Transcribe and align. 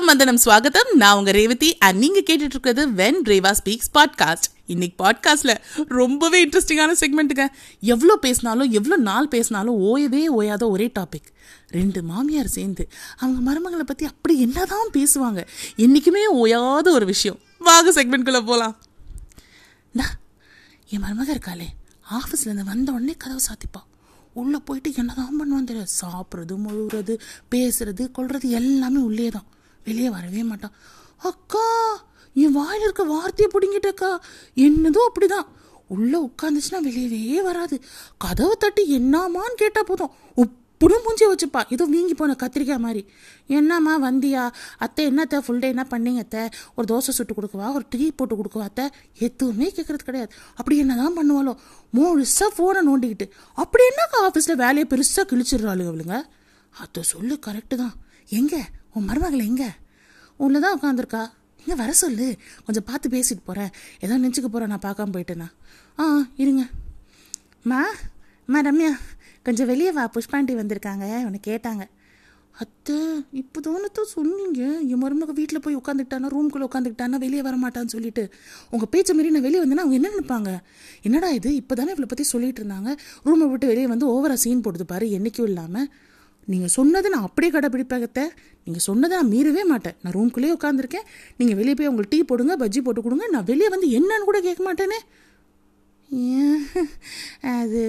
வணக்கம் 0.00 0.28
வந்தனம் 0.28 0.44
ஸ்வாகத்தம் 0.44 0.96
நான் 0.96 1.16
உங்க 1.16 1.30
ரேவதி. 1.30 1.78
அண்ட் 1.78 1.98
நீங்க 1.98 2.20
கேட்டுட்டு 2.20 2.52
இருக்கிறது 2.52 2.88
வென் 2.90 3.18
ரேவா 3.24 3.54
ஸ்பீக்ஸ் 3.64 3.90
பாட்காஸ்ட் 3.94 4.48
இன்னைக்கு 4.66 5.04
பாட்காஸ்ட்ல 5.04 5.56
ரொம்பவே 5.88 6.46
இன்ட்ரெஸ்டிங்கான 6.46 6.92
செக்மெண்ட்டுங்க 7.00 7.46
எவ்வளோ 7.80 8.16
பேசினாலும் 8.16 8.70
எவ்வளோ 8.70 8.96
நாள் 8.96 9.28
பேசினாலும் 9.28 9.78
ஓயவே 9.80 10.22
ஓயாத 10.38 10.68
ஒரே 10.68 10.90
டாபிக் 10.98 11.28
ரெண்டு 11.68 12.02
மாமியார் 12.02 12.46
சேர்ந்து 12.46 12.88
அவங்க 13.16 13.38
மருமகளை 13.46 13.80
பத்தி 13.80 14.06
அப்படி 14.06 14.40
என்னதான் 14.40 14.90
பேசுவாங்க? 14.92 15.46
என்னைக்குமே 15.76 16.24
ஓயாத 16.34 16.88
ஒரு 16.88 17.06
விஷயம். 17.06 17.38
வாங்க 17.58 17.92
செக்மெண்ட்குள்ள 17.92 18.46
போலாம். 18.46 18.76
டா, 19.92 20.04
என் 20.88 21.02
மருமக 21.02 21.30
இருக்காளே. 21.30 21.68
ஆஃபீஸ்லேருந்து 22.10 22.64
வந்த 22.64 22.92
உடனே 22.92 23.12
கதவை 23.12 23.44
சாத்திப்பா. 23.46 23.82
உள்ளே 24.32 24.58
போயிட்டு 24.64 24.92
என்னதான் 24.96 25.38
பண்ணுவான் 25.40 25.64
தெரியாது. 25.64 25.90
சாப்பிட்றது 26.02 26.58
முழுகிறது 26.66 27.18
பேசுறது 27.50 28.10
கொள்வது 28.10 28.50
எல்லாமே 28.50 29.00
உள்ளே 29.00 29.28
தான் 29.28 29.48
வெளியே 29.84 30.10
வரவே 30.10 30.42
மாட்டான். 30.42 30.72
அக்கா 31.16 31.66
என் 32.34 32.52
வாயில் 32.52 32.82
இருக்க 32.82 33.02
வார்த்தையை 33.02 33.48
பிடிங்கிட்டக்கா 33.54 34.18
என்னதோ 34.54 35.10
அப்படிதான். 35.10 35.48
உள்ளே 35.88 36.18
உட்காந்துச்சுன்னா 36.26 36.80
வெளியவே 36.88 37.42
வராது. 37.42 37.80
கதவை 38.18 38.54
தட்டி 38.58 38.98
என்னாமான்னு 38.98 39.56
கேட்டால் 39.56 39.84
போதும். 39.84 40.10
உப்புடும் 40.36 41.04
மூஞ்சி 41.04 41.26
வச்சுப்பா. 41.26 41.62
ஏதோ 41.68 41.84
வீங்கி 41.84 42.14
போன 42.14 42.36
கத்திரிக்காய் 42.42 42.78
மாதிரி. 42.78 43.08
என்னம்மா 43.46 44.02
வந்தியா? 44.02 44.50
அத்தை 44.78 45.06
என்னத்த? 45.06 45.38
ஃபுல் 45.38 45.58
டே 45.58 45.68
என்ன 45.68 45.86
பண்ணீங்க 45.90 46.16
அத்தை? 46.16 46.48
ஒரு 46.74 46.94
தோசை 46.94 47.08
சுட்டு 47.08 47.34
கொடுக்குவா? 47.34 47.72
ஒரு 47.74 47.84
டீ 47.90 48.10
போட்டு 48.10 48.36
கொடுக்குவா 48.36 48.62
அத்தை? 48.62 48.88
எதுவுமே 49.18 49.72
கேட்குறது 49.76 50.08
கிடையாது. 50.08 50.32
அப்படி 50.54 50.78
என்னதான் 50.78 51.16
பண்ணுவாளோ? 51.18 51.54
முழுசாக 51.94 52.50
ஃபோனை 52.56 52.82
நோண்டிக்கிட்டு. 52.90 53.28
அப்படி 53.54 53.84
என்னக்கா 53.84 54.20
ஆஃபீஸில் 54.28 54.60
வேலையை 54.64 54.86
பெருசாக 54.88 55.26
கிழிச்சிடுறாளுங்க 55.32 55.92
அவளுங்க? 55.92 56.22
அதை 56.70 57.02
சொல்லு 57.02 57.38
கரெக்டு 57.46 57.74
தான். 57.74 57.94
எங்கே? 58.28 58.62
உன் 58.94 59.08
மருமகள் 59.10 59.48
எங்கே? 59.50 59.70
உள்ள 60.40 60.58
தான் 60.64 60.76
உட்காந்துருக்கா 60.78 61.22
இங்கே 61.62 61.76
வர 61.80 61.92
சொல்லு. 61.92 62.26
கொஞ்சம் 62.66 62.86
பார்த்து 62.88 63.14
பேசிட்டு 63.14 63.42
போகிறேன் 63.44 63.72
ஏதோ 64.04 64.14
நினச்சிக்க 64.18 64.48
போகிறேன் 64.48 64.70
நான் 64.72 64.86
பார்க்காம 64.86 65.12
போயிட்டேண்ணா 65.16 65.48
ஆ 66.00 66.04
இருங்க. 66.42 66.62
மா 67.70 67.80
மா 68.48 68.60
ரம்யா 68.66 68.92
கொஞ்சம் 69.46 69.68
வெளியே 69.72 69.90
வா. 69.96 70.04
புஷ்பாண்டி 70.14 70.54
வந்திருக்காங்க. 70.60 71.04
உன்னை 71.26 71.40
கேட்டாங்க. 71.48 71.84
அத்தை 72.62 72.96
இப்போ 73.40 73.58
தானத்தான் 73.66 74.10
சொன்னீங்க. 74.14 74.60
என் 74.92 75.00
மருமக 75.02 75.34
வீட்டில் 75.38 75.62
போய் 75.64 75.76
உட்காந்துக்கிட்டானா 75.80 76.30
ரூம்குள்ளே 76.34 76.66
உட்காந்துக்கிட்டானா 76.68 77.18
வெளியே 77.24 77.42
வர 77.46 77.56
மாட்டான்னு 77.56 77.92
சொல்லிட்டு. 77.94 78.24
உங்கள் 78.70 78.90
பேச்சை 78.94 79.14
மாரி 79.16 79.30
நான் 79.30 79.46
வெளியே 79.46 79.60
வந்தேன்னா 79.62 79.84
அவங்க 79.84 79.98
என்ன 80.00 80.10
நினைப்பாங்க? 80.14 80.50
என்னடா 81.02 81.28
இது? 81.38 81.50
இப்போ 81.60 81.74
தானே 81.74 81.92
இவளை 81.94 82.08
பற்றி 82.08 82.24
சொல்லிட்டு 82.24 82.62
இருந்தாங்க. 82.62 82.92
ரூமை 83.26 83.46
விட்டு 83.50 83.66
வெளியே 83.66 83.86
வந்து 83.86 84.08
ஓவரா 84.14 84.36
சீன் 84.44 84.64
போடுது 84.66 84.86
பாரு. 84.92 85.08
என்றைக்கும் 85.18 85.48
இல்லாமல் 85.50 85.88
நீங்கள் 86.52 86.72
சொன்னதை 86.76 87.08
நான் 87.14 87.26
அப்படியே 87.28 87.50
கடைப்பிடிப்பகத்தை 87.54 88.24
நீங்கள் 88.64 88.84
சொன்னதை 88.86 89.12
நான் 89.18 89.32
மீறவே 89.34 89.62
மாட்டேன். 89.72 89.96
நான் 90.02 90.14
ரூம்குள்ளேயே 90.16 90.54
உட்காந்துருக்கேன் 90.56 91.06
நீங்கள் 91.38 91.58
வெளியே 91.60 91.74
போய் 91.78 91.90
உங்களுக்கு 91.90 92.14
டீ 92.14 92.20
போடுங்க 92.30 92.54
பஜ்ஜி 92.62 92.80
போட்டு 92.86 93.04
கொடுங்க 93.06 93.26
நான் 93.34 93.46
வெளியே 93.50 93.68
வந்து 93.74 93.88
என்னன்னு 93.98 94.28
கூட 94.28 94.40
கேட்க 94.46 94.62
மாட்டேனே. 94.68 94.98
அது 97.58 97.82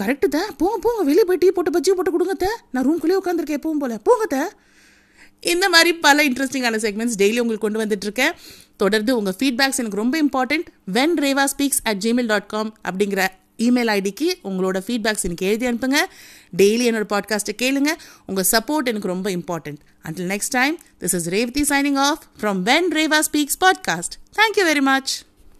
கரெக்டு 0.00 0.28
தான் 0.36 0.50
போங்க 0.60 0.76
போங்க 0.84 1.02
வெளியே 1.10 1.24
போய் 1.28 1.40
டீ 1.42 1.48
போட்டு 1.56 1.74
பஜ்ஜி 1.76 1.92
போட்டு 1.98 2.14
கொடுங்கத்த 2.14 2.48
நான் 2.74 2.86
ரூம்குள்ளேயே 2.88 3.20
உட்காந்துருக்கேன் 3.22 3.60
எப்பவும் 3.60 3.82
போல. 3.84 3.96
போங்க 4.08 4.26
த. 4.34 4.38
இந்த 5.52 5.66
மாதிரி 5.74 5.92
பல 6.06 6.24
இன்ட்ரெஸ்டிங்கான 6.28 6.80
செக்மெண்ட்ஸ் 6.86 7.18
டெய்லி 7.22 7.40
உங்களுக்கு 7.44 7.66
கொண்டு 7.66 7.82
வந்துட்டுருக்கேன். 7.82 8.34
தொடர்ந்து 8.82 9.12
உங்கள் 9.18 9.36
ஃபீட்பேக்ஸ் 9.38 9.80
எனக்கு 9.82 10.02
ரொம்ப 10.02 10.16
important 10.24 10.68
when 10.96 11.16
Reva 11.24 11.44
speaks 11.54 11.82
at 11.90 12.02
Gmail 12.04 12.30
dot 12.32 12.50
com 12.52 12.70
அப்படிங்கிற 12.88 13.22
இமெயில் 13.58 13.90
ஐடிக்கு 13.90 14.34
உங்களோட 14.44 14.80
ஃபீட்பேக்ஸ் 14.86 15.22
எனக்கு 15.22 15.46
எழுதி 15.46 15.66
அனுப்புங்க. 15.66 15.96
டெய்லி 16.56 16.92
என்னோட 16.92 17.04
பாட்காஸ்ட்டை 17.08 17.54
கேளுங்க. 17.62 17.88
உங்கள் 18.26 18.44
சப்போர்ட் 18.52 18.84
எனக்கு 18.84 19.08
ரொம்ப 19.08 19.30
important 19.30 19.76
until 20.08 20.30
next 20.32 20.50
time 20.50 20.78
this 21.00 21.14
is 21.14 21.28
Revathi 21.28 21.62
signing 21.62 21.96
off 21.96 22.22
from 22.40 22.60
when 22.64 22.84
Reva 22.90 23.20
speaks 23.32 23.60
podcast 23.60 24.18
thank you 24.36 24.66
very 24.66 24.80
much 24.80 25.22